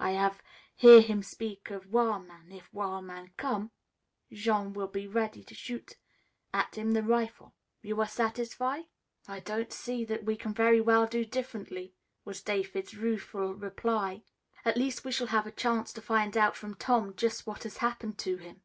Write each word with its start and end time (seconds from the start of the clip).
I 0.00 0.10
hav' 0.10 0.42
hear 0.74 1.00
him 1.00 1.22
speak 1.22 1.70
of 1.70 1.86
wil' 1.86 2.18
man. 2.18 2.50
If 2.50 2.68
wil' 2.74 3.00
man 3.00 3.30
com', 3.36 3.70
Jean 4.32 4.72
will 4.72 4.88
be 4.88 5.06
ready 5.06 5.44
to 5.44 5.54
shoot 5.54 5.96
at 6.52 6.74
him 6.76 6.94
the 6.94 7.02
rifle. 7.04 7.54
You 7.80 8.00
are 8.00 8.08
satisfy?" 8.08 8.80
"I 9.28 9.38
don't 9.38 9.72
see 9.72 10.04
that 10.06 10.24
we 10.24 10.34
can 10.34 10.52
very 10.52 10.80
well 10.80 11.06
do 11.06 11.24
differently," 11.24 11.94
was 12.24 12.42
David's 12.42 12.96
rueful 12.96 13.54
reply. 13.54 14.24
"At 14.64 14.76
least 14.76 15.04
we 15.04 15.12
shall 15.12 15.28
have 15.28 15.46
a 15.46 15.52
chance 15.52 15.92
to 15.92 16.02
find 16.02 16.36
out 16.36 16.56
from 16.56 16.74
Tom 16.74 17.14
just 17.14 17.46
what 17.46 17.62
has 17.62 17.76
happened 17.76 18.18
to 18.18 18.36
him." 18.36 18.62